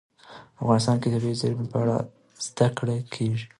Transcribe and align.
افغانستان 0.61 0.95
کې 1.01 1.07
د 1.09 1.13
طبیعي 1.15 1.35
زیرمې 1.41 1.65
په 1.71 1.77
اړه 1.83 1.95
زده 2.45 2.67
کړه 2.77 2.95
کېږي. 3.13 3.45